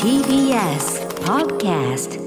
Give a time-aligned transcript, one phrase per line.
[0.00, 2.18] TBS Podcast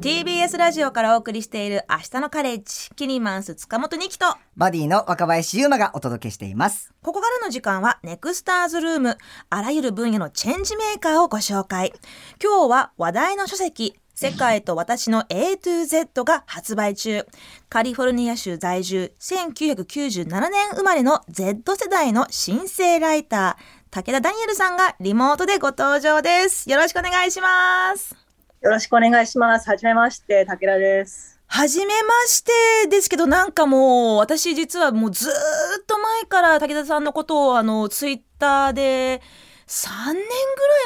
[0.00, 4.26] TBS ラジオからお送りしている明日のカレッジキニマンス塚本二希と
[4.56, 6.92] バディの若林優馬がお届けしています。
[7.02, 9.18] ここからの時間はネクスターズルーム
[9.50, 11.92] あらゆる分野のチェンジメーカーをご紹介
[12.40, 17.26] 今日は話題の書籍世界と私の A to Z が発売中
[17.68, 28.16] カリフォルニア州在住1997年生まれの Z 世代の新生ライター武田ダニエルさんがリモートでご登場ですよろしくお願いします
[28.60, 29.70] よろしくお願いします。
[29.70, 31.38] はじめまして、武田です。
[31.46, 39.22] はじめましてですけどなんかもう私実はもうずーっと前から武田さんのことをあのツイッターで
[39.68, 40.26] 3年ぐらい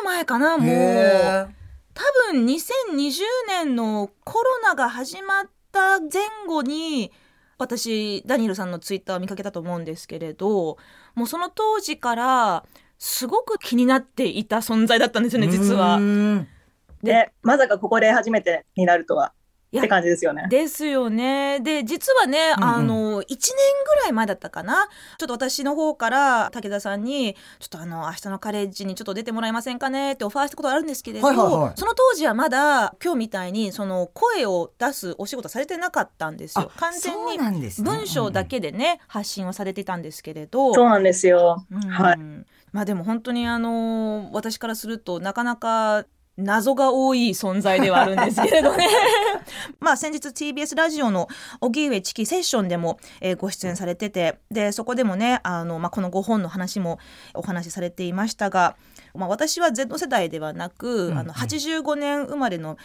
[0.04, 1.46] 前かなもうへ
[1.94, 2.02] 多
[2.32, 7.10] 分2020年のコロナが始まった前後に
[7.56, 10.76] 私ダニエルさんのツイッターを見かけたと思うんですけれど
[11.14, 12.64] もうその当時から
[12.98, 15.98] すごく気になっていた存在だったんですよね実は。
[17.02, 19.32] でで、まさかここで初めてになるとは、
[19.76, 20.46] って感じですよね。
[20.48, 21.60] ですよね。
[21.60, 23.28] で実はね、うんうんあの1年
[23.86, 36.70] ぐらい前だったかなちょっと私の方から武田さんに「ちょっとあの明日のカレッジにちょっと出てもらえませんかね」ってオファーしたことあるんですけれど、はいはいはいその当時はまだ今日みたいにその声を出すお仕事されてなかったんですよ。
[36.76, 40.74] 完全になんですね文章だけでね、発信をされてたんですけれど。
[40.74, 41.66] そうなんですよ。
[41.70, 42.18] うんはい
[42.72, 46.04] まあでも本当にあの私からするとなかなか
[46.38, 48.88] 謎が多い存在ではあるんですけれどね。
[49.80, 51.28] まあ先日 TBS ラジオの
[51.60, 56.98] 荻上チキセッションでも、えーご出演されててでそこでもねあの、まあ、この5本の話も
[57.34, 58.76] お話しされていましたが、
[59.14, 61.18] まあ、私は Z 世代ではなく、んうん。
[61.18, 62.76] あの85年生まれの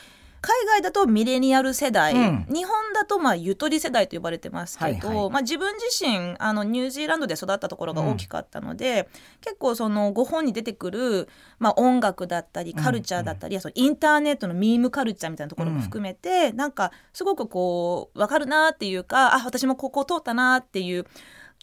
[0.43, 2.45] 海外だとミレニアル世代、うん。
[2.53, 5.29] 日本だとまあゆとり世代と呼ばれてますけど、はいはい。
[5.29, 9.07] まあ、自分自身あのニュージーランドで育ったところが大きかったので、
[9.39, 21.05] 結構そのご本に出てくる、まあ、音楽だったりカルチャーだったり、そのインターネットのミームカルチャーみたいなところも含めて、なんかすごくこう分かるなっていうかあ私もここ通ったなっていう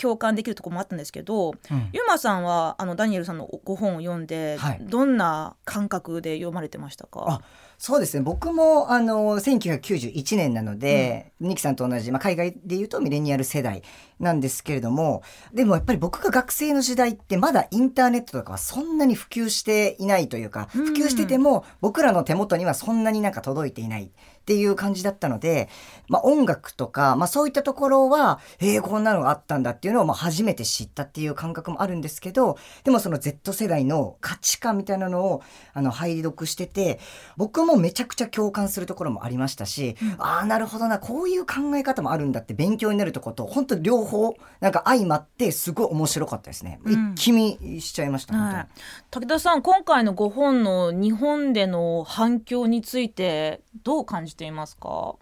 [0.00, 1.90] 共感できるところもあったんですけど、うん。
[1.92, 4.78] ゆまさんはあのダニエルさんのご本を読んで、はい。
[4.80, 7.24] どんな感覚で読まれてましたか？
[7.28, 7.40] あ
[7.82, 8.22] そうですね。
[8.22, 13.82] 僕もあの1991年なので、ニキさんと同じ、まあ、海外でいうとミレニアル世代
[14.18, 20.86] なんですけれどもでもやっぱり僕が学生の時代ってまだインターネットとかはそんなに普及していないというかうん。
[20.86, 24.10] 普及してても僕らの手元にはそんなになんか届いていないっ
[24.44, 25.68] ていう感じだったので、
[26.08, 36.98] まあ、音楽とか、まあ、そういったところはえー、こんなのがあったんだっていうのをまあ初めて知ったっていう感覚もあるんですけどでもその Z 世代の価値観みたいなのをあの拝読してて
[37.36, 47.12] 僕もめちゃくちゃ共感するところもありましたし、ああなるほどなこういう考え方もあるんだって勉強になるとこと本当両方なんか相まってすごい面白かったですね、うん。
[47.12, 48.54] 一気見しちゃいました、本当に。
[48.56, 48.68] はい、
[49.10, 55.16] 武田さん今回の5本の日本での反響についてどう感じていますか？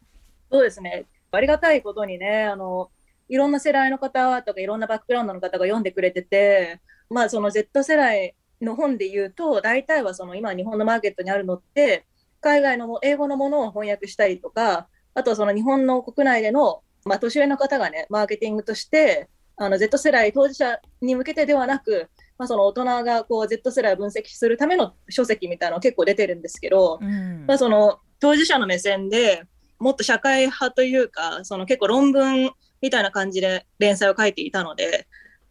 [0.50, 1.04] そうですね。
[1.30, 2.90] ありがたいことにね、あの、
[3.28, 6.80] いろんな世代の方とかいろんなバックグラウンドの方が読んでくれてて、
[7.10, 12.06] まあその Z 世代の本で言うと、大体はその今日本のマーケットにあるのって、
[12.40, 22.08] 海外のも英語のものを翻訳したりとか、あとはその日本の国内での、まあ、年上の方がね、マーケティングとして、あの Z 世代当事者に向けてではなく、
[22.38, 27.44] まあ、その大人がこう Z 世代を分析するための書籍みたいなの結構出てるんですけど、うん。
[27.46, 29.44] まあ、その当事者の目線で
[29.80, 35.08] もっと社会派というかその結構論文みたいな感じで連載を書いていたので、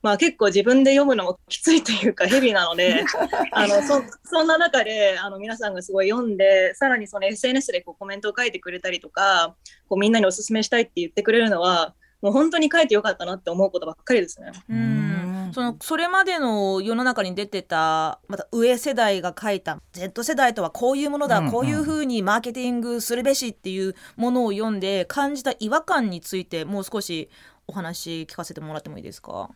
[0.08, 3.04] まあ、結構自分で読むのもきついというかヘビーなので
[3.52, 9.58] あのそそんな中であの皆さんがすごい読んでさらにその SNS でこうコメントを書いてくれたりとか
[9.90, 14.52] こうみんなにお勧めしたいって言ってくれるのはもう本当に書いてよかったなって思うことばっかりですね。
[14.70, 14.78] うん。
[14.78, 15.52] うん。
[15.54, 21.52] そのそれまでの世の中に出てたまた上世代が書いた Z 世代とはこういうものだ、うんうん。
[21.52, 27.30] こういうふうにマーケティングするべしっていうものを読んで感じた違和感についてもう少し
[27.68, 29.52] お話聞かせてもらってもいいですか？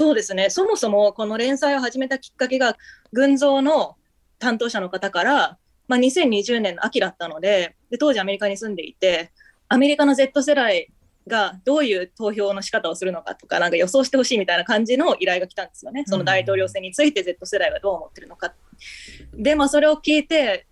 [0.00, 2.74] そうですね、そもそもこの連載を始めたきっかけが、
[3.12, 3.96] 群像の
[4.38, 5.58] 担当者の方から、
[5.88, 9.30] まあ、2020年の秋だったのでで、当時アメリカに住んでいて、
[9.68, 10.90] アメリカの Z 世代
[11.26, 18.54] がどういう投票の仕方をするのかとか、なんか予想してほしいみたいな感じの依頼が来たんですよね、その大統領選について Z 世代はどう思ってるのか。
[19.34, 20.66] で、まあ、それを聞いて、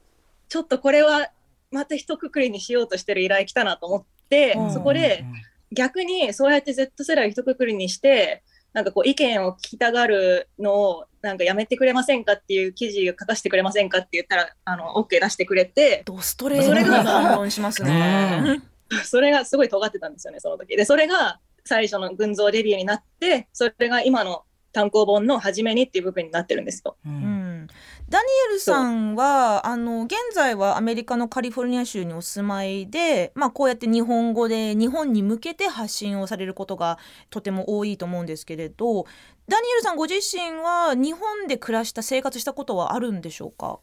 [0.48, 1.28] ちょっとこれは
[1.70, 4.72] また一括りにしようとしてる依頼来たなと思って、うん。
[4.72, 5.26] そこで、
[5.70, 8.42] 逆にそうやって Z 世代を一括りにして
[8.72, 18.62] なんかこう意見を聞きたがるのをなんかやめてくれませんかっていう記事を書かせてくれませんかって言ったらあの OK 出してくれてドストレートな反論しますね。
[19.04, 20.76] それがすごい尖ってたんですよねその時。
[20.76, 26.96] でそれが最初の群像レビューになってそれが今の単行本の初めにっていう部分になってるんですよ。
[27.04, 27.47] ううんん、
[28.08, 36.98] ダニエルさんはあの現在はアメリカのカリフォルニア州にお住まいで、まあ、こうやって日本語で日本に向けて発信をされることが
[37.30, 39.06] とても多いと思うんですけれど
[39.48, 43.80] ダニエルさんご自身は日本で暮らした生活したことはあるんでしょうか？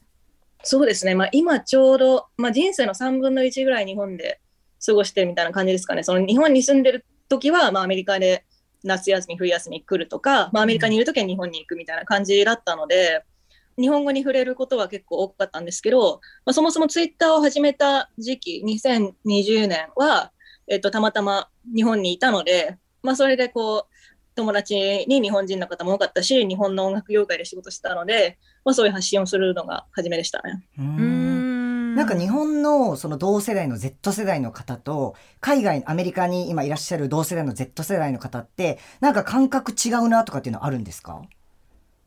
[0.63, 4.39] そうですね、まあ、今ちょうど、まあ、人生の3分の1ぐらい日本で
[4.83, 6.03] 過ごしてるみたいな感じですかね。
[6.03, 8.45] その日本に住んでる時は、まあ、アメリカで
[8.83, 13.23] 夏休み冬休み来るとか、まあ、アメリカにいる時は日本に行くみたいな感じだったので。
[13.77, 20.31] 日本語に触れることは結構多かったんですけど、まあ、そもそもツイッターを始めた時期、2020年は、
[20.67, 23.95] えっと、たまたま日本にいたので、まあ、それでこう、
[24.35, 30.65] 友達に日本人の方も多かったし、日本の音楽業界で仕事してたので、まあ、そういう発信をするのが初めでしたね。
[30.77, 41.21] うんなんか日本のその同世代の Z 世代の方と海外アメリカに今いらっしゃる同世代の Z 世代の方ってなんか感覚違うなとかっていうのはあるんですか？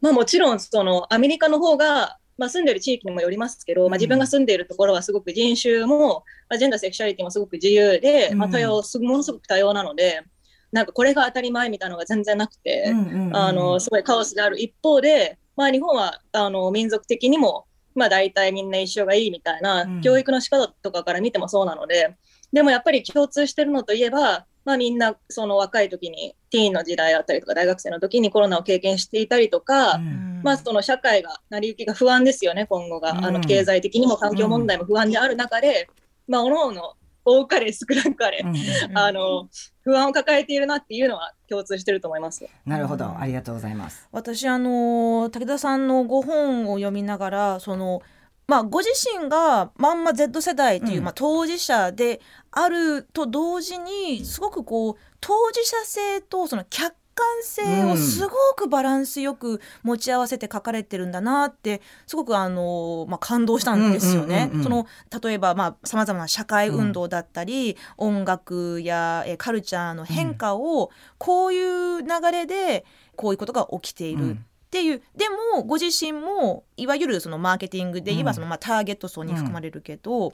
[0.01, 10.23] まあ、もちろんそのアメリカの方が、まあ、住んでる地域にもよりますけど、まあ、自分が住んでいるところはすごく人種も、まあ、ジェンダーセクシャリティもすごく自由で、まあ、多様ものすごく多様なので。
[10.71, 12.93] なんかこれが当たり前みたいなのが全然なくて、
[13.33, 22.17] あのすごいカオスである一方で、まあ、日本はあの民族的にも、まあ、大体みんな一緒がいいみたいな、うん、教育の仕方とかから見てもそうなので
[22.53, 35.89] でもやっぱり共通してるのといえばまあ、みんなその若い時にティーンの時代だったりとか大学生の時にコロナを経験していたりとか、うん、まあ、その社会が成り行きが不安ですよね今後が、うん、あの経済的にも環境問題も不安である中で、
[36.27, 39.49] まあ、おのおの多かれ少なかれ、うん、あの
[39.81, 42.45] 不安を抱えているなっていうのは共通してると思います。
[42.67, 44.07] なるほど、ありがとうございます。
[44.13, 48.03] 私あの武田さんのご本を読みながらその
[48.49, 48.91] まあ、ご自
[49.21, 64.51] 身がまんま Z 世代っていう、うん、まあ、当事者であると同時にすごくこう当事者性とその客観性をすごくバランスよく持ち合わせて書かれてるんだなってすごくあの、まあ、感動したんですよね。
[64.63, 64.87] その
[65.23, 72.87] 例えばさまざ、まな社会運動だったり、うん、音楽やえカルチャーの変化をこういう流れで
[73.17, 74.39] こういうことが起きている。
[74.69, 75.25] っていうで
[75.55, 80.33] もご自身もいわゆるそのマーケティングで言えばその、まあ、ターゲット層に含まれるけど、うん、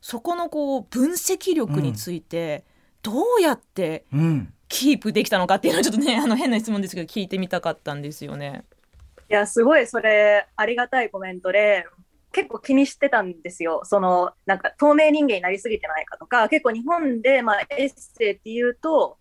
[0.00, 2.64] そこのこう分析力について
[3.02, 4.04] どうやって
[4.66, 8.64] キープできたのかっていうのはちょっとね あの変な質問ですけど聞いてみたかったんですよね。
[9.30, 11.86] いやすごいそれありがたいコメントで
[12.32, 13.82] 結構気にしてたんですよ。
[13.84, 19.18] そのなんか透明人間になりすぎてないかとか結構日本で、まあ、エッセイっていうと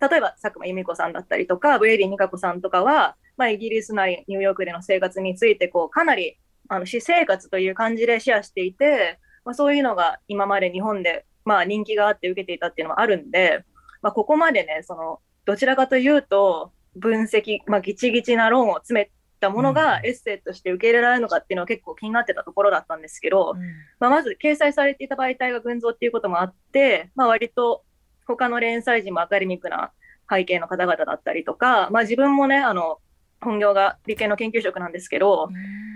[0.00, 6.36] 例えば佐久間裕美子さんだったりとかブレイディ・ミカコさんとかはまあ、イギリスなりニューヨークでの生活についてこうかなり
[6.68, 13.64] あの私生活という感じでシェアしていて、まあ、そういうのが今まで日本でまあ人気があって受けていたっていうのもあるんで、
[14.02, 23.60] まあ、ここまでねそのどちらかというと分析、まあ、ギチギチな論を詰めたものがエッセイとして受け入れられるのかっていうのは結構気になってたところだったんですけど、うん、
[24.00, 27.84] まあ、まず掲載されていた媒体が群像っていうこともあって、まあ、割と
[28.26, 29.92] 他の連載時もアカデミックな
[30.30, 32.98] 背景の方々だったりとか、まあ、自分もねあの
[33.40, 35.48] 本業が理系の研究職なんですけど、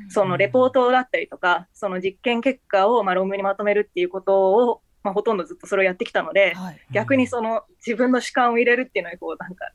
[0.08, 9.72] そのレポートだったりとか、その実験結果をまあ論文にまとめるっていうことを、まあ、ほとんどずっとそれをやってきたので、はい、逆にその自分の主観を入れるっていうのにこうなんか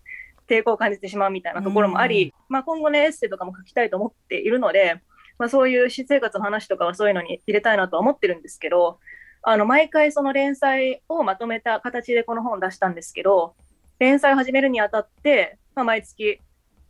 [0.47, 5.01] 抵抗を感じてしまうみたいなところもあり、まあ、今後ねエッセイとかも書きたいと思っているので、
[5.37, 8.99] まあ、そういう私生活の話とかはそういうのに入れたいなとは思ってるんですけど
[9.43, 13.55] あの毎回その連載をまとめた形でこの本を出したんですけど
[13.99, 16.39] 連載を始めるにあたって、まあ、毎月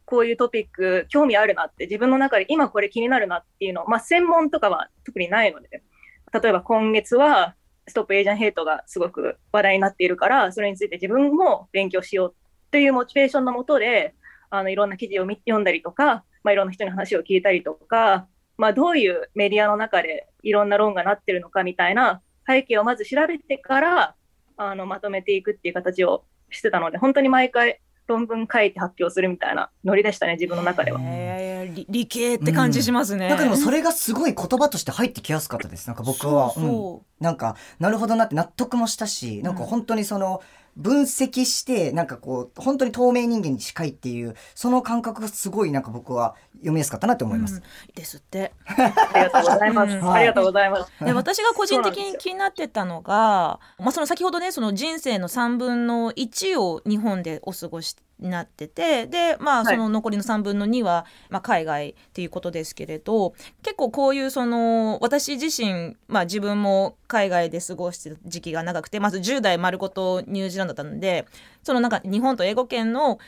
[0.08, 5.84] こういうトピック興味あるなって自分の中で今これ気になるなっていうの、まあ、専門とかは特にないので
[6.42, 7.56] 例えば今月は
[7.88, 12.36] ストップエージャンヘイトがすごく話題になっているからそれについて自分も勉強しよう
[12.72, 14.16] というモチベーションのもとで
[14.50, 24.16] あのいろんな記事を読んだりとか、まあ、いろんな人に話を聞いたりとか、まあ、どういうメディアの中でいろんな論がなってるのかみたいな背景をまず調べてから
[24.56, 31.00] あのまとめていくっていう形をしてたので本当に毎回論文書いて発表するみたいなノリでしたね自分の中では。
[31.00, 35.88] 理理系って感じしますね、うん、なんかでもそれがすごい言葉として入ってきやすかったです。
[35.88, 36.54] なんか僕は。
[36.56, 40.42] うん、なんかなるほどなって納得もしたしなんか本当にその、
[40.78, 47.56] 分析してなんかこう本当に透明人間に近いっていうその感覚がすごいなんか僕は読みやすかったなと思います。
[47.56, 47.62] うん、
[47.96, 48.54] ですって。
[48.66, 48.74] あ
[49.16, 50.00] りがとうございます。
[50.06, 50.92] ありがとうございます。
[51.04, 71.26] で私が個人的に気になってたのが、まあその先ほどねその人生の3分の1を日本でお過ごしなっててでまあその残りの3分の2は、まあ、海外っていうことですけれど結構こういうその私自身、まあ、自分も海外で過ごしてる時期が長くてまず10代丸ごとニュージーランドだったので
[71.64, 73.20] そのなんか日本と英語圏の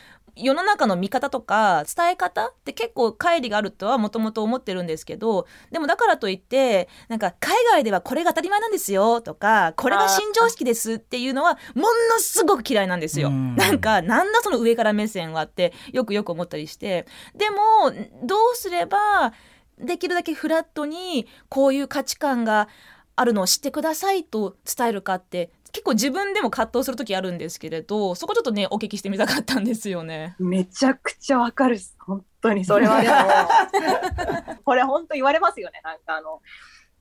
[0.41, 13.29] 世の中の見方とか伝え方って結構乖離があるとはもともと思ってるんですけどでもだからといってなんか海外ではこれが当たり前なんですよとかこれが新常識ですっていうのはものすごく嫌いなんですよ。
[13.29, 17.05] うんなんかなんだその上から目線はってよくよく思ったりして
[17.35, 17.91] でも
[18.23, 19.33] どうすれば
[19.77, 22.67] できるだけフラットにこういう価値観が
[23.15, 30.35] あるのを知ってくださいと伝えるかって結構自分でも葛藤する時あるんですけれどそこちょっとねお聞きしてみたかったんですよね。
[30.39, 34.57] めちゃくちゃわかる本当にそれはでも。
[34.63, 35.81] これ本当言われますよね。
[35.83, 36.41] なんかあの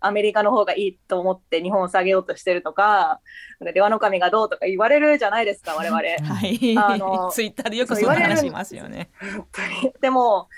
[0.01, 3.21] アメリカの方がいいと思って日本を下げようとしてるとか
[3.61, 6.01] 出羽の神がどうとか言われるじゃないですか我々。
[6.01, 9.11] はい、あのツイッターでよくそんな話しますよね。
[9.21, 9.93] 本当に。
[10.01, 10.49] でも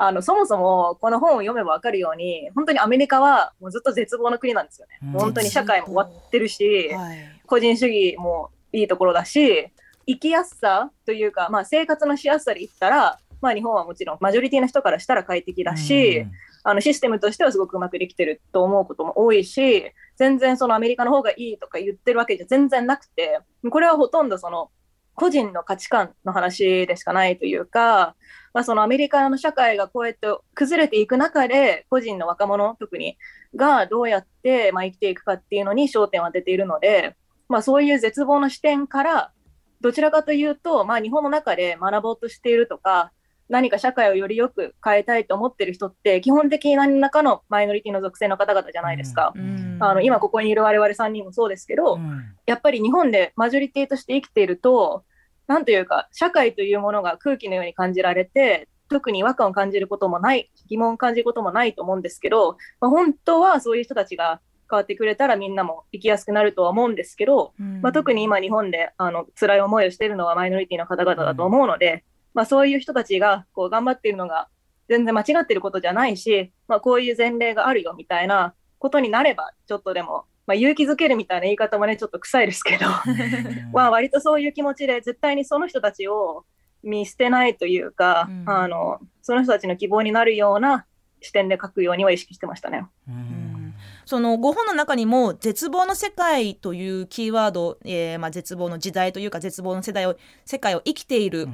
[0.00, 5.10] あのそもそもこの本を読めば分かるように本当にアメリカはもうずっと絶望の国なんですよね、うん。
[5.20, 7.18] 本当に社会も終わってるし、はい。
[7.46, 9.68] 個人主義もいいところだし
[10.06, 16.24] 生きやすさというか、まあ、生活のしやすさで言ったら、まあ、日本はもちろんマジョリティの人からしたら快適だし、
[16.62, 23.40] あのシステムとしてはすごくうまくできてると思うことも多いし全然そのアメリカの方がいいとか言ってるわけじゃ全然なくて
[23.70, 24.70] これはほとんどその
[25.18, 28.14] 個人の価値観の話でしかないというか、
[28.54, 33.18] まあ、そのアメリカの社会がこうやって崩れていく中で個人の若者特に
[33.56, 37.16] がどうやってまあ生きていくかっていうのに焦点を当てているので、
[37.48, 39.32] まあ、そういう絶望の視点から
[39.80, 43.10] どちらかというと、まあ、日本の中で学ぼうとしているとか
[43.48, 49.32] 何か社会をよりよく変えたいと思ってる人って基本的に何らかのマイノリティの属性の方々じゃないですか。
[49.34, 49.78] うん。
[49.80, 52.34] あの今ここにいる我々3人もそうですけど、うん。
[52.46, 55.04] やっぱり日本でマジョリティとして生きていると、
[55.48, 64.40] なんというか、社会というものが空気のように感じられて、特に違和感を感じることもない、疑問を感じることもないと思うんですけど、まあ、本当はそういう人たちが
[64.70, 67.80] 変わってくれたらみんなも生きやすくなるとは思うんですけど、うん。
[67.80, 74.48] まあ、特に今日本であの辛い思いをしているのはマイノリティの方々だと思うので、まあ、そういう人たちがこう頑張っているのが
[74.88, 82.86] 全然間違っていることじゃないし、まあ、こういう前例があるよみたいなことになればちょっとでも、まあ、勇気づけるみたいな言い方もねちょっと臭いですけど
[83.74, 86.46] まあ割とそういう気持ちで絶対にその人たちを
[86.82, 88.44] 見捨てないというか、うん。
[88.48, 90.86] あのその人たちの希望になるような
[91.20, 92.86] 視点で書くようには意識してましたね。
[93.06, 93.74] うん。
[94.06, 101.46] そのご本の中にも「絶望の世界」というキーワード、えーまあ、絶望の時代というか絶望の世代を世界を生きている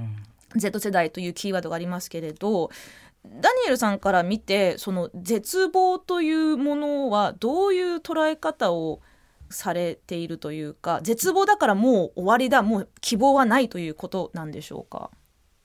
[0.54, 2.70] Z 世代というキーワードがありますけれど
[3.26, 9.00] ダニエルさんから見てその絶望というものはどういう捉え方を
[9.50, 15.10] されているというか絶望だからもう終わりだもう希望はないということなんでしょうか？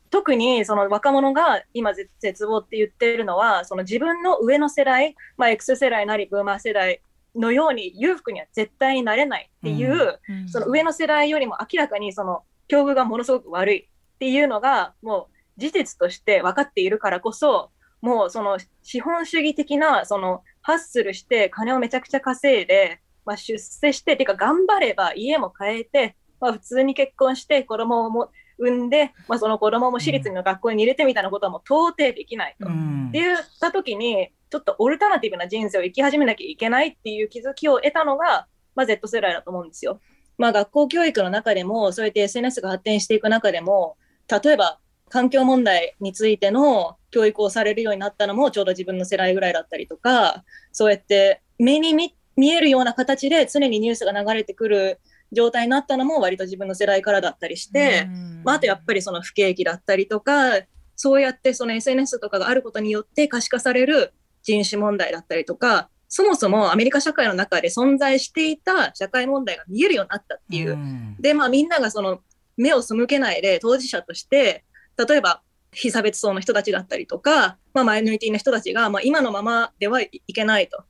[0.10, 7.02] 特にその若者が今絶絶望って言ってるのはその自分の上の世代、まあ、X 世代なりブーマー世代
[7.36, 17.70] のように裕福には絶対になれないっていう、その上の世代よりも明らかにその境遇がものすごく悪いっていうのがもう事実として分かっているからこそ
[18.02, 32.68] もうその資本主義的なそのハッスルして金をめちゃくちゃ稼いで、まあ、出世しててか頑張れば家も変えて、まあ、普通に結婚して子供も産んで、まあ、その子供も私立の学校に入れてみたいなことはもう到底できないと。
[32.68, 40.00] うんって言った時にちょっとオルタナティブな人生を生き始めなきゃいけないっていう気づきを得たのが、まあ、Z 世代だと思うんですよ。
[40.38, 43.98] まあ、学校教育の中でもそうやって SNS が発展していく中でも
[44.44, 55.02] 例えば環境問題についての教育をされるようになったのもちょうど自分の世代ぐらいだったりとかそうやって目に見見えるような形で常にニュースが流れてくる
[55.32, 58.08] 状態になったのも割と自分の世代からだったりして、
[58.44, 60.62] まあ、あとやっぱりその不景気だったりとか
[60.96, 70.76] そうやってその SNS とかがあることによって可視化される人種問題だったりとかそもそもアメリカ社会の中で存在していた社会問題が見えるようになったっていう。
[70.76, 72.22] んでまあみんながその
[72.58, 74.66] 目を背けないで当事者として
[75.06, 75.42] 例えば
[75.72, 80.84] 被差別層の人たちだったりとか、まあ、マイノリティの人たちが、まあ、今のままではいいけないと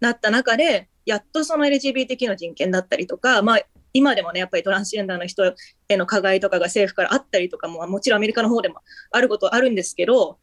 [0.00, 3.60] なった中でやっとその LGBTQ の人権だったりとか、まあ、
[3.92, 5.54] 今でもねやっぱりトランスジェンダーの人
[5.88, 8.80] への加害とかが政府からあったりとかももちろんアメリカの方でも
[9.12, 10.38] あることはあるんですけど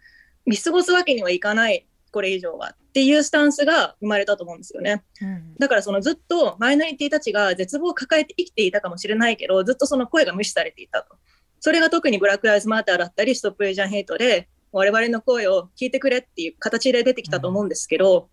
[0.46, 5.04] 見過ごすわけにはいかないこれ以上はっていうスタンスが生まれたと思うんですよね。
[5.22, 11.16] うんだからそのずっとマイノリティたちが絶望を抱えて生きていたかもしれないけどずっとその声が無視されていたと。
[11.64, 18.28] それが特にブラック・ライズ・マーターだったりストップ・エイジャン・ヘイトで我々の声を聞いてくれっていう形で出てきたと思うんですけど、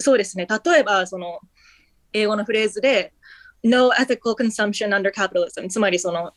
[0.00, 0.48] そうですね。
[0.64, 1.38] 例えばその
[2.12, 3.12] 英語のフレーズで
[3.62, 6.32] No ethical consumption under capitalism つまりその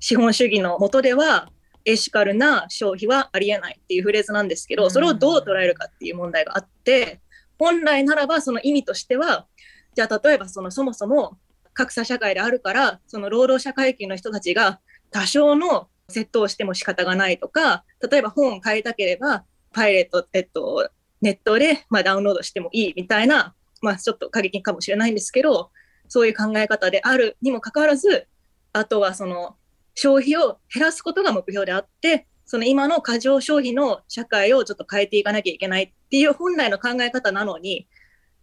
[0.00, 1.48] 資本主義の下では
[1.84, 7.20] エシカルな消費はありえないっていうフレーズなんですけど、それをどう捉えるかっていう問題があって
[7.56, 9.46] 本来ならばその意味としては
[9.94, 11.38] じゃあ例えばそのそもそも
[11.72, 25.70] 格差社会であるからその労働者階級の人たちが多少の窃盗しても仕方がないとか、例えば本を買いたければ、パイレート、えっと、ネットで、まあ、ダウンロードしてもいいみたいな、まあ、ちょっと過激かもしれないんですけど、
[26.08, 28.26] そういう考え方であるにもかかわらず、
[28.72, 29.56] あとはその
[29.94, 37.86] 消費を減らすことが目標であって、その今の過剰消費の社会をちょっと変えていかなきゃいけないっていう本来の考え方なのに、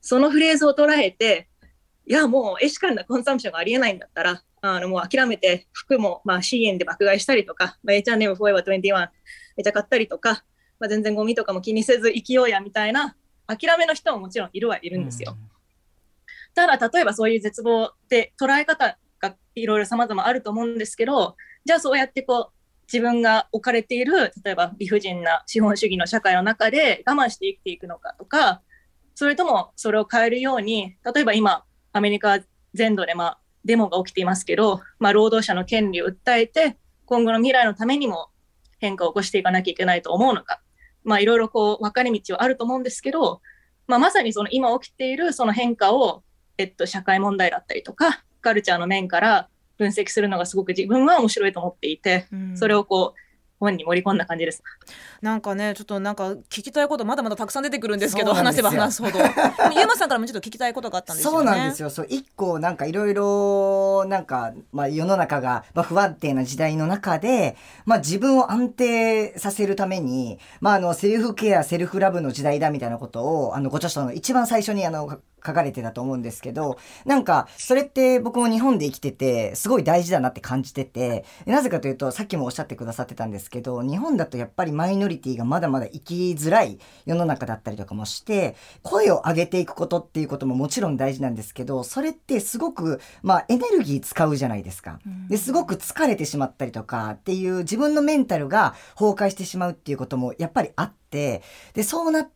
[0.01, 1.47] そのフレーズを捉えて、
[2.07, 9.09] いや、もうエシカルなコンサムションがありえないんだったら、あのもう諦めて服もまあ C 円で爆買いしたりとか、まあ、H&M フォーエバー21
[9.57, 10.43] めちゃ買ったりとか、
[10.79, 13.15] まあ、全然ゴミとかも気にせず生きようやみたいな
[13.47, 15.37] 諦めの人ももちろんいるはいるんですよ。
[16.55, 21.35] ただ例えばそういう絶望って捉え方がいろいろ様々あると思うんですけど
[21.65, 22.55] じゃあそうやってこう
[22.91, 28.61] 自分が置かれている例えば理不尽な資本主義の社会の中で我慢して生きていくのかとか
[29.15, 31.65] それともそれを変えるように例えば今
[31.95, 32.39] アメリカ
[32.73, 36.75] 全土でまあデモが起きていますけど、まあ、労働者の権利を訴えて
[37.05, 38.27] 今後の未来のためにも
[38.79, 40.59] 変化を起こしていかなきゃいけないと思うのか、
[41.05, 43.41] まあ、いろいろこう分かれ道はあると思うんですけど、
[43.87, 46.23] まあ、まさにその今起きているその変化を、
[46.57, 49.47] えっと、社会問題だったりとかカルチャーの面から
[49.77, 52.57] 分析するのがすごく自分は面白いと思っていて、うん。
[52.57, 53.19] それをこう
[53.59, 54.63] 本に盛り込んだ感じです。
[55.21, 59.19] なんかねちょっとなんか聞きたいことまだまだたくさん出てくるんですけど話せば話すほど
[59.75, 61.89] ゆうまさんからもちょっと聞きたいことがあったんですよねそうなんですよ。
[61.89, 94.99] そう一個なんかいろいろなんかまあ世の中がまあ不安定な時代の中でまあ自分を安定させるためにまああのセルフケアセルフラブの時代だみたいなことをあのご著書の一番最初にあの書かれてたと思うんですけどなんかそれって僕も日本で生きててすごい大事だなって感じててなぜかというとさっきもおっしゃってくださってたんですけど日本だとやっぱりマイノリティがまだまだ生きづらい世の中だったりとかもして声を上げていくことっていうことももちろん大事なんですけどそれってすごくまあエネルギー使うじゃないですか。
[95.29, 101.41] ですごく疲れてしまったりとかっていう自分のメンタルが崩壊してしまうっていうこともやっぱりあって
[101.73, 102.34] でそうなって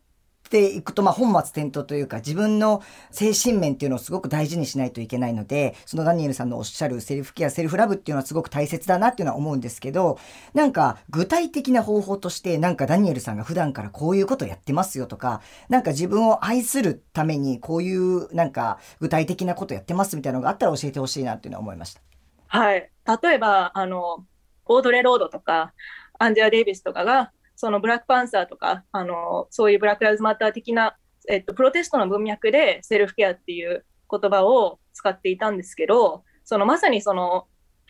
[0.50, 10.18] ていくと、まあ、本末転倒というか自分の精神面っていうのをすごく大事にしないといけないのでそのダニエルさんのおっしゃるセルフケアセルフラブっていうのはすごく大切だなっていうのは思うんですけど
[10.52, 22.00] なんか具体的な方法としてなんかダニエルさんが普段からこういうことやってますよとかなんか自分を愛するためにこういうなんか具体的なことやってますみたいなのがあったら教えてほしいなっていうのは思いました。
[22.48, 22.90] はい、
[23.22, 24.26] 例えばあの
[24.66, 25.72] オードレ・ロードとか
[26.18, 30.96] アンジェラ・デイビスとかがそのブラックパンサーとかあのそういうブラック・ライズ・マター的な、
[31.28, 37.48] えっと、プロテストの文脈でセルフケアっていう言葉を使っていたんですけどそのまさにその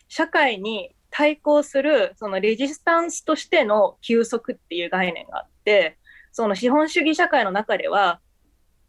[0.09, 5.99] 社会に対抗するそのレジスタンスとしての休息っていう概念があって
[6.33, 8.19] その資本主義社会の中では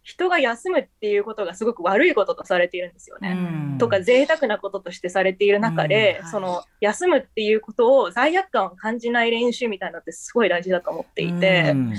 [0.04, 3.38] 人が休むっていうことがすごく悪いこととされているんですよね。
[3.72, 3.78] うん。
[3.78, 6.24] とか贅沢なこととしてされている中で、うん。
[6.24, 6.32] はい。
[6.32, 11.94] その休むっていうことを罪悪感を感じない練習みたいなのってすごい大事だと思っていて、うん。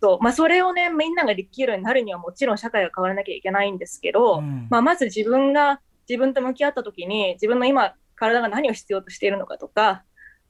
[0.00, 0.18] そう。
[0.20, 4.66] まあ、それをねみんなができるようになるにはもちろん社会が変わらなきゃいけないんですけど、うん。
[4.68, 10.02] まあ、まず自分が自分と向き合った時に自分の今体が何を必要としているのかとか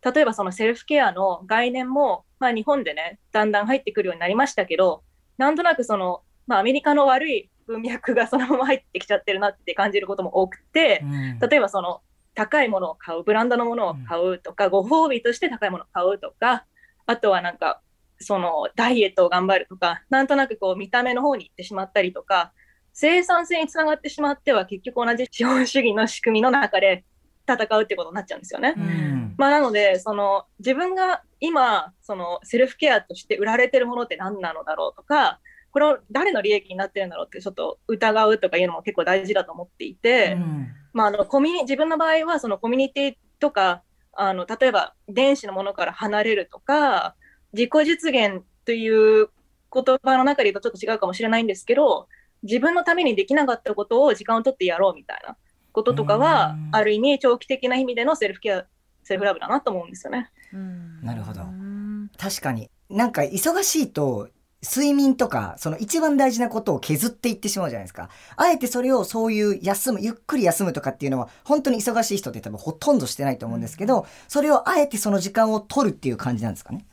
[0.03, 5.03] 例えばそのセルフケアの概念も、まあ、日本でねだんだん入ってくるようになりましたけど
[5.38, 11.38] なんとなくその、まあ、アメリカの悪い文脈がそのまま入ってきちゃってるなって感じることも多くて、うん。
[11.38, 12.00] 例えばその
[12.34, 16.64] 高いものを買うブランドのものを買うとか、ご褒美として高いものを買うとか
[17.06, 17.80] あとはなんか
[18.20, 22.52] そのダイエットを頑張るとかなんとなくこう見た目の方に行ってしまったりとか
[22.92, 27.04] 生産性につながってしまっては結局同じ資本主義の仕組みの中で
[27.48, 28.74] 戦うってことになっちゃうんですよね。
[28.76, 29.34] うん。
[29.38, 40.68] まあ、なのでその自分が今そのセルフケアとして売られてるものって何なのだろうとかこれを誰の利益になってるんだろうってちょっと疑うとかいうのも結構大事だと思っていて、うん。
[40.92, 47.14] まあ、あのコミュニ自分の場合はそのコミュニティとかあの例えば電子のものから離れるとか
[47.52, 49.28] 自己実現という
[49.72, 52.09] 言葉の中で言うとちょっと違うかもしれないんですけど
[52.42, 55.37] 自分のためにできなかったことを時間を取ってやろうみたいな
[55.72, 56.68] こととかはうん。
[56.72, 58.64] ある意味長期的な意味でのセルフケア
[59.04, 60.31] セルフラブだなと思うんですよね。
[60.52, 61.00] うん。
[61.02, 61.42] なるほど。
[61.42, 62.11] うん。
[62.18, 62.70] 確かに。
[62.90, 64.28] なんか忙しいと
[64.60, 68.08] 睡眠とかその一番大事なことを削っていってしまうじゃないですか。
[68.36, 76.84] あえてそれをそういう休むゆっくり休むとかっていうのは本当に忙しい人って多分ほとんどしてないと思うんですけど、それをあえてその時間を取るっていう感じなんですかね。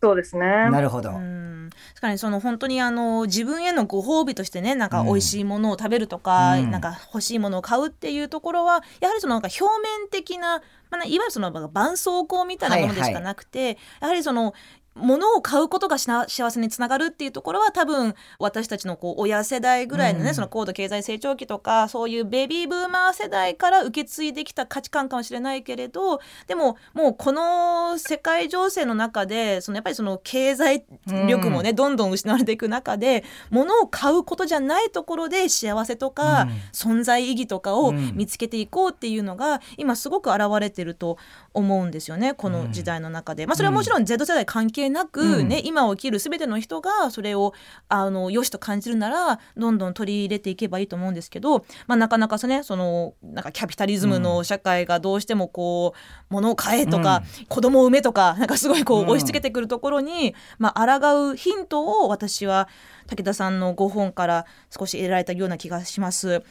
[0.00, 0.46] そうですね。
[0.46, 1.70] なるほど、うん。
[1.94, 6.70] 確かにその本当にあの自分へのご褒美としてねなんか美味しいものを食べるとか、うん。
[6.70, 14.52] なんか欲しいものを買うっていうところはやはりそのなんか表面的な、まあ、いわゆるその絆創膏みたいなものでしかなくて、やはりその
[14.94, 20.34] 物を買うことがしな幸せにつながるっていうところは多分私たちのこう親世代ぐらいのね、うん。
[20.34, 30.84] その高度経済成長期とかそういうベビーブーマー世代から受け継いできた価値観かもしれないけれどでももうこの世界情勢の中でそのやっぱりその経済
[31.28, 36.48] 力もね、どんどん失われていく中で物を買うことじゃないところで幸せとか、うん。
[36.72, 38.12] 存在意義とかをうん。
[38.14, 41.18] 見つけていこうっていうのが今すごく現れてると
[41.52, 43.46] 思うんですよねこの時代の中で。
[43.46, 45.48] まあ、それはもちろん Z 世代関係なく、うん。
[45.48, 47.54] ね今を生きる全ての人がそれを
[47.88, 59.08] あの良しと感じるならどんどん取り入れていけばいいと思うんですけど、まあ、なかなかそ,、ね、そのなんかキャピタリズムの社会がどうしてもこう物を買えとか、子供を産めとか なんかすごいこううん。
[59.08, 62.68] 押し付けてくるところに、まあ抗うヒントを私は
[63.06, 66.42] 武田さんの5本から少し得られたような気がします。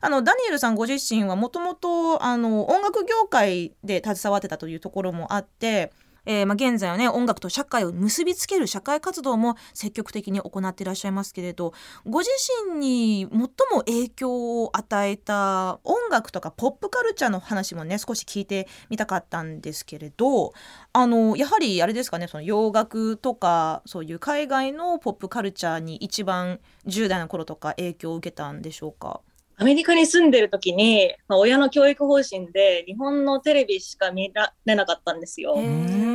[0.00, 5.92] あのダニエルさんご自身はもともとあの音楽業界で携わってたというところもあって、
[6.26, 11.72] えーまあ、現在はね音楽と社会を結びつける社会活動も積極的に行っていらっしゃいますけれど
[12.04, 12.30] ご自
[12.68, 13.48] 身に最も
[13.86, 20.52] 影響を与えた音楽とかポップカルチャーの話もね少し聞いてみたかったんですけれど
[20.92, 29.20] あのやはりあれですかねその洋楽とかそういう海外のポップカルチャーに一番10代の頃とか影響を受けたんでしょうか？
[29.58, 35.56] アメリカに住んでる時に、まあ、親の教育方針で日本のテレビしか見られなかったんですよ。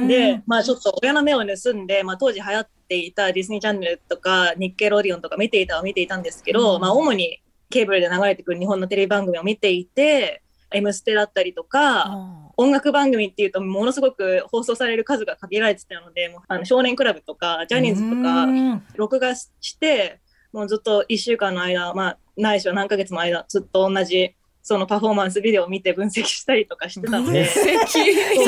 [0.08, 6.82] で、まあちょっと親の目を盗んで、まあ当時流行っていたディズニーチャンネルとかニッケローディオンとか見ていたは見ていたんですけど、うん。
[6.82, 18.84] まあ主にケーブルで流れてくる日本のテレビ番組を見ていて、M ステだったりとか、あ音楽番組っていうとものすごく放送される数が限られてたので、もうあの少年クラブとかジャニーズとかうん。
[18.96, 20.21] 録画して、
[20.54, 27.60] もうずっと1週間の間、まあないしは何ヶ月も間、ずっと同じそのパフォーマンスビデオを見て分析したりとかしてたので、そ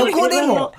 [0.08, 0.72] こでも？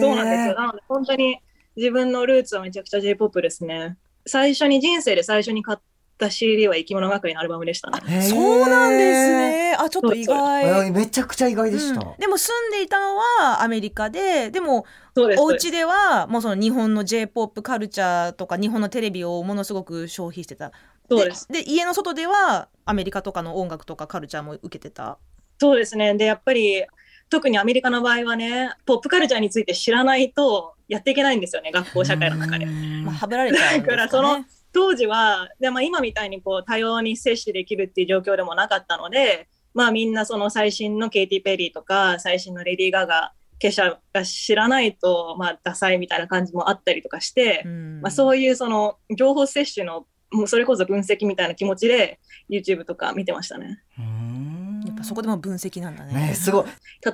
[0.00, 0.54] そうなんですよ。
[0.54, 1.38] なので、本当に
[1.76, 3.96] 自分のルーツはめちゃくちゃ J-POP ですね。
[4.26, 5.78] 最初に、人生で最初に買っ
[6.20, 8.22] た CD は生き物係のアルバムでしたね。
[8.22, 9.76] そうなんですね。
[9.76, 10.86] あ、ちょっと意外。
[10.86, 14.84] えめちゃくちゃ意外でした、うんでも住んでいたのはアメリカででも
[15.16, 15.42] そうです。
[15.42, 20.70] お家ではもうその日本の j p o p カルチャーとか日本のテレビをものすごく消費してた
[21.10, 21.48] そうです。
[21.50, 25.18] で家の外ではアメリカとかの音楽とかカルチャーも受けてた
[25.60, 26.14] そうですね。
[26.14, 26.86] で、やっぱり、
[27.28, 32.64] 特にアメリカの場合はね、ポップカルチャーについて知らないとやっていけないんですよね、学校社会の中で。
[32.64, 48.00] うんまあ、はぶられちゃうんですか、ね、 だからその当時は、でまあ、今みたいにこう多様に接種できるっていう状況でもなかったので、まあ、みんなその最新のケイティ・ペリーとか最新のレディー・ガガ化粧が知らないと、まあ、ダサいみたいな感じもあったりとかして、うん。
[48.00, 53.82] まあ、そういうその情報摂取のもうそれこそ分析みたいな気持ちで YouTube とか見てましたね。
[53.98, 54.82] うん。
[54.86, 56.28] やっぱそこでも分析なんだね。
[56.28, 56.64] ねすごい。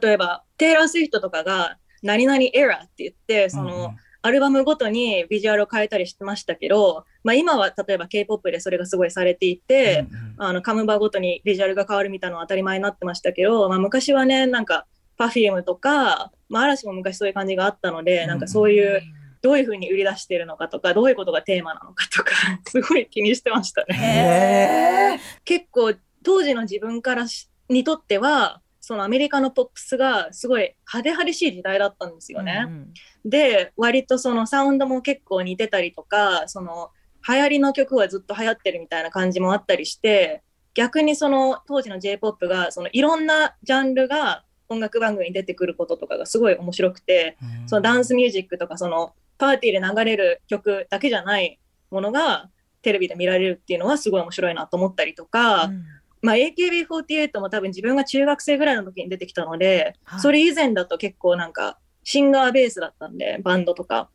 [0.01, 3.95] 例えばテイラー・スウィフトとかが何々エラーって言ってその、
[4.27, 10.35] アルバムごとにビジュアルを変えたりしてましたけど、まあ、今は例えば K-POP でそれがすごいされていて、うんうん。
[10.39, 14.87] あのカムバごとにビジュアルが変わるみたいなのは当たり前になってましたけど、まあ、昔はねなんか
[15.19, 19.01] Perfume とか、まあ、嵐も昔そういう感じがあったので、なんかそういう
[19.43, 22.33] どういうふうに売り出してるのかとかどういうことがテーマなのかとか
[22.67, 25.21] すごい気にしてましたね。
[25.45, 32.67] 結構当時の自分からしにとってはそのアメリカのポップスがすごい派手派手しい時代だったんですよね。
[32.69, 32.95] うん
[33.25, 36.91] で割とそのサウンドも結構似てたりとかその
[37.29, 40.45] 流行りの曲はずっと流行ってるみたいな感じもあったりして
[40.75, 51.59] 逆にその当時の j p o p がそのいろんなジャンルが音楽番組に出てくることとかがすごい面白くてそのダンスミュージックとかそのパーティーで流れる曲だけじゃない
[51.91, 52.51] ものが
[52.83, 55.83] テレビで見られるっていうのはすごい面白いなと思ったりとか、うん
[56.27, 60.21] まあ、AKB48 も多分自分が中学生ぐらいの時に出てきたので、はい。
[60.21, 64.11] それ以前だと結構なんかシンガーベースだったんでバンドとか。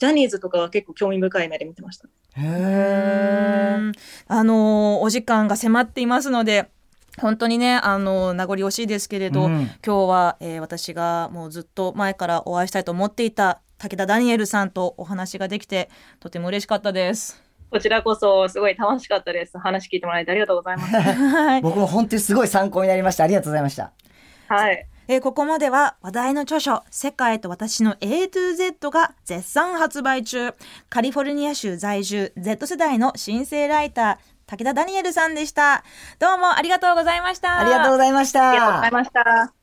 [0.00, 2.08] ジャニーズとかは結構興味深い目で見てました。
[2.36, 3.92] へー。
[4.26, 6.68] あのーお時間が迫っていますので
[7.18, 9.50] 本当にねあのー名残惜しいですけれど、うん。
[9.52, 17.43] 今日は、えー私がもうずっと前からお会いしたいと思っていた武田ダニエルさんとお話ができてとても嬉しかったです。
[17.74, 19.58] こちらこそすごい楽しかったです。
[19.58, 20.94] 話聞いてもらえてありがとうございます。
[20.94, 23.90] はい僕も本当にすごい参考になりましたありがとうございました
[24.46, 24.86] はい。
[25.08, 30.54] えーここまでは話題の著書「世界と私の A to Z」が絶賛発売中
[30.88, 35.82] カリフォルニア州在住 Z 世代の新生ライター武田ダニエルさんでした
[36.20, 39.54] どうもありがとうございましたありがとうございましありがとうございたました。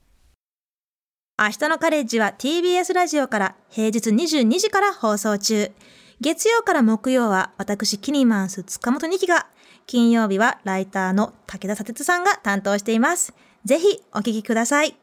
[1.41, 5.71] 明日のカレッジは TBS ラジオから平日22時から放送中。
[6.21, 9.47] 月曜から木曜は私キニマンス塚本二希が、
[9.87, 13.33] 金曜日はライターの武田砂鉄さんが担当しています。
[13.65, 15.00] ぜひお聴きください。